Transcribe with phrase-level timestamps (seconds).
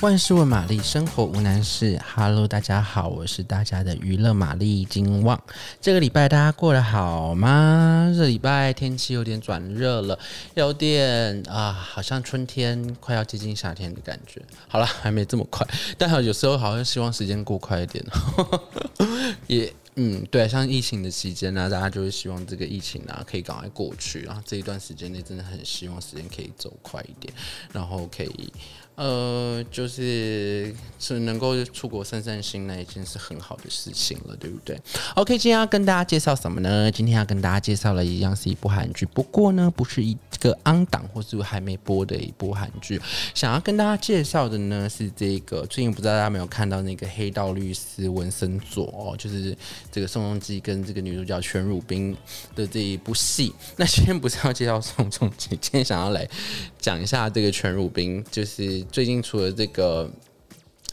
[0.00, 2.00] 万事问玛丽，生活无难事。
[2.14, 5.42] Hello，大家好，我是大家的娱乐玛丽金旺。
[5.80, 8.14] 这个礼拜大家过得好吗？
[8.16, 10.16] 这礼拜天气有点转热了，
[10.54, 14.40] 有点啊，好像春天快要接近夏天的感觉。
[14.68, 15.66] 好了，还没这么快，
[15.98, 18.04] 但是有时候好像希望时间过快一点。
[19.48, 27.34] 也嗯，对，像疫情的期间呢，大家就是希望这个疫情啊可以赶快过去，然后这一段时间内真的很希望时间可以走快一点，
[27.72, 28.52] 然后可以。
[28.94, 34.76] 呃，就是是能够出国散散心，那已经是很好的事情了，对不对
[35.14, 36.90] ？OK，今天要跟大家介绍什么呢？
[36.90, 43.00] 今天要跟大家介绍的一样是一部韩剧，不过呢，不是一个 on 档或是还没播的一部韩剧。
[43.34, 49.56] 想要跟大家介绍的呢，是这个最近不知道大家有没有看到那个《黑道律师文森佐》哦，就是
[49.90, 52.16] 这个宋仲基跟这个女主角全汝彬
[52.54, 53.52] 的这一部戏。
[53.76, 56.28] 那今天不是要介绍宋仲基，今天想要来
[56.78, 58.78] 讲一下这个全汝彬，就是。
[58.90, 60.10] 最近除了这个，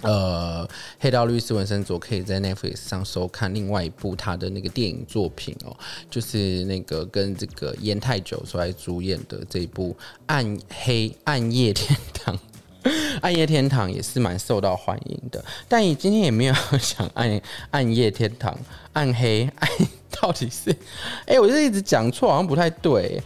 [0.02, 0.68] 呃，
[1.00, 5.76] 《黑道律师文森佐》可以在 Netflix 上收看，另外一部他的那个电影作品哦，
[6.10, 9.94] 就是那个跟这个严泰久所来主演的这一部
[10.26, 12.36] 《暗黑暗夜天堂》，
[13.22, 15.44] 《暗夜天堂》也是蛮受到欢迎的。
[15.68, 17.42] 但你今天也没有想暗
[17.72, 18.58] 暗夜天堂，
[18.94, 19.70] 暗黑暗
[20.22, 20.76] 到底是？
[21.26, 23.22] 哎、我就一直讲错，好像不太对。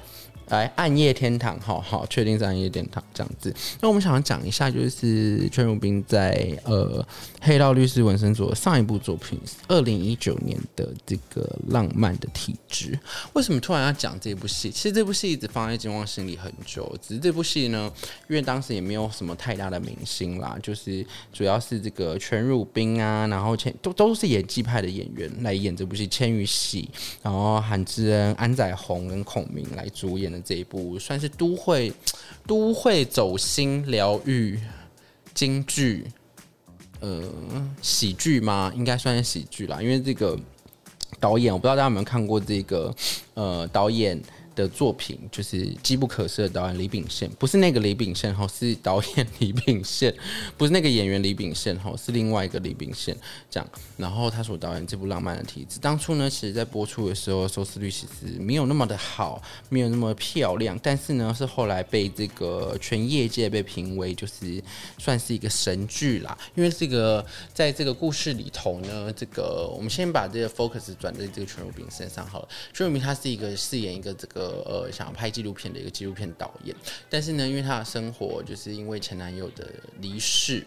[0.49, 3.53] 来，暗夜天堂，好好，确定是暗夜天堂这样子。
[3.79, 7.03] 那我们想要讲一下，就是全汝彬在呃
[7.39, 12.97] 《黑道律师文森佐》上一部作品，二零一九年的这个浪漫的体质。
[13.33, 14.71] 为什么突然要讲这部戏？
[14.71, 17.91] 其实这部戏一直放在金旺心里很久，只是这部戏呢，
[18.27, 26.89] 因为当时也没有什么太大的明星啦，就是主要是这个全汝彬啊，然后千都都是演技派的演员来演这部戏，千禹喜，
[27.21, 30.38] 然后韩智恩、安宰弘跟孔明来主演的。
[30.43, 31.91] 这一部算是都会
[32.47, 34.59] 都会走心疗愈
[35.33, 36.05] 京剧，
[36.99, 37.23] 呃，
[37.81, 38.71] 喜剧吗？
[38.75, 40.37] 应该算是喜剧啦，因为这个
[41.19, 42.95] 导演，我不知道大家有没有看过这个
[43.33, 44.21] 呃导演。
[44.59, 50.13] 的作品就是《机不可失》的导演李秉宪，不是那个李秉宪哈，是导演李秉宪，
[50.57, 53.15] 不是那个演员李秉宪哈，是另外一个李秉宪
[53.49, 53.69] 这样。
[53.95, 64.61] 然后他所导演这部《浪漫的体质》，当初呢，其实在播出的时候收视率其实没有那么的好，没有那么漂亮，但是呢，是后来被这个全业界被评为就是
[64.97, 66.37] 算是一个神剧啦。
[66.55, 72.49] 因为这个在这个故事里头呢，这个我们先把这个 focus 转在这个全汝彬身上好了。
[72.73, 74.48] 全汝彬他是一个饰演一个这个。
[74.65, 76.75] 呃，想要拍纪录片的一个纪录片导演，
[77.09, 79.67] 但是呢，因为他的生活就是因为前男友的
[80.01, 80.65] 离世。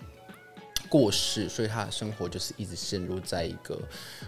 [0.92, 3.80] 过世，所以他的生活就是一直陷入在一个，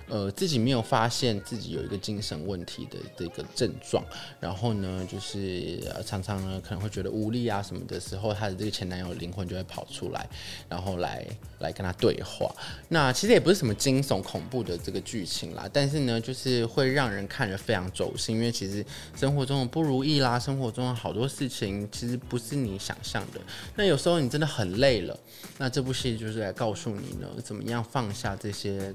[0.09, 4.03] 呃，自己没有发现自己有一个精神问题的这个症状，
[4.41, 10.27] 然后呢，就是常常呢可能会觉得无力啊什么的时候，他的这个前男友灵魂就会跑出来，
[10.67, 11.27] 然后来
[11.59, 12.51] 来跟他对话。
[12.89, 18.83] 那其实也不是什么惊悚恐怖的这个剧情啦，但是呢，就是会让人看着非常走心，因为其实
[19.15, 23.41] 生活中的不如意啦，生活中的好多事情其实不是你想象的。
[23.77, 25.15] 那有时候你真的很累了，
[25.59, 26.54] 那这部戏就是在。
[26.55, 28.95] 告诉你呢，怎么样放下这些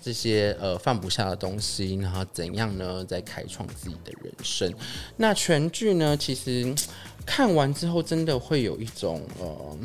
[0.00, 4.72] 这些呃放不下的东西，然后怎样呢，再开创自己的人生。
[5.16, 6.74] 那全剧呢，其实
[7.26, 9.78] 看完之后，真的会有一种呃。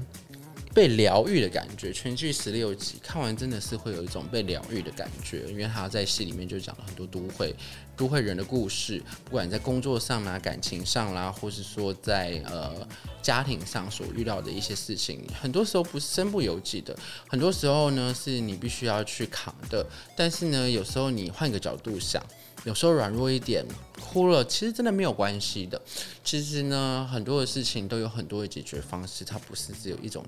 [0.77, 7.55] 被疗愈的感觉，全剧十六集看完真的是会有一种被疗愈的感觉，因为他在戏里面就讲了很多都会
[7.95, 12.87] 都会人的故事，不管在工作上啦、感情上啦，或是说在呃
[13.23, 16.95] 家庭上所遇到的一些事情，很多时候不是身不由己的，
[17.27, 19.83] 很多时候呢是你必须要去扛的。
[20.15, 22.23] 但是呢，有时候你换个角度想，
[22.65, 23.65] 有时候软弱一点，
[23.99, 25.81] 哭了，其实真的没有关系的。
[26.23, 30.23] 其实呢，很多的事情都有很多的解决方式，它不是只有一种。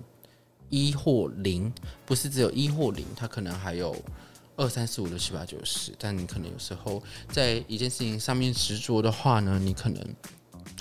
[0.70, 1.72] 一或零，
[2.06, 3.96] 不是只有一或零，它可能还有
[4.56, 5.94] 二三四五六七八九十。
[5.98, 10.04] 但你可能有时候在一件事情上面执着的话呢，你可能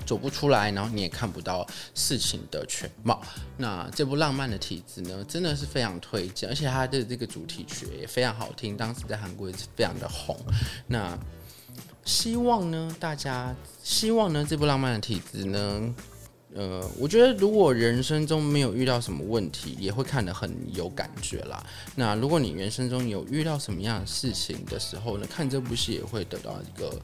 [0.05, 3.21] 走不出来，然后你也看不到事情的全貌。
[3.57, 10.37] 那这部浪漫的体质呢，真的是非常推荐，而且它的这个主题曲也非常好听，当时在韩国也是非常的红。
[10.87, 11.17] 那
[12.05, 15.95] 希望呢，大家希望呢，这部浪漫的体质呢。
[16.55, 21.63] 呃，我觉得如果人生中没有遇到什么问题，也会看得很有感觉啦。
[21.95, 26.99] 那如果你人生中有遇到什么样的事情的时候呢，看这部戏也会得到一个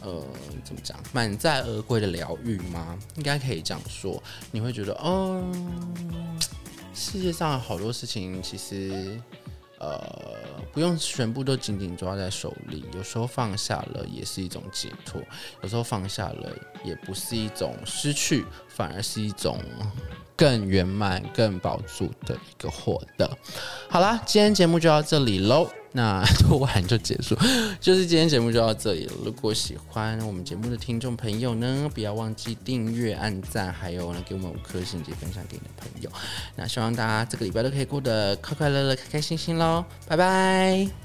[0.00, 0.22] 呃，
[0.62, 2.96] 怎么讲，满载而归的疗愈吗？
[3.16, 4.22] 应该可以这样说。
[4.52, 5.42] 你会觉得，哦，
[6.94, 9.20] 世界上好多事情其实。
[9.78, 10.00] 呃，
[10.72, 15.20] 不用全部都紧紧抓在手里，有时候放下了也是一种解脱，
[15.62, 19.58] 有时候放下了也不是一种失去，反而是一种
[20.36, 23.30] 更圆满、更保住的一个获得。
[23.88, 25.68] 好啦，今天节目就到这里喽。
[25.96, 27.36] 那 突然就结束，
[27.80, 29.12] 就是今天节目就到这里了。
[29.24, 36.10] 如果喜欢我们节目的听众朋友呢，不要忘记订阅、按赞，还有呢给我们五颗星及分享给你的朋友。
[36.56, 39.84] 那希望大家这个礼拜都可以过得快快乐乐、开开心心喽！
[40.08, 41.03] 拜拜。